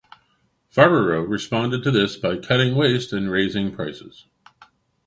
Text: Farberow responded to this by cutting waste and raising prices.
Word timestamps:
Farberow 0.75 1.21
responded 1.29 1.83
to 1.83 1.91
this 1.91 2.15
by 2.17 2.35
cutting 2.37 2.73
waste 2.73 3.13
and 3.13 3.29
raising 3.29 3.71
prices. 3.71 4.25